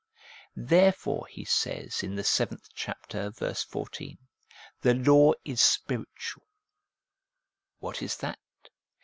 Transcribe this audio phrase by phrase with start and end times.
[0.55, 4.19] Therefore he says in the seventh chapter, verse 14, 1
[4.81, 6.47] The law is spiritual.'
[7.77, 8.39] What is that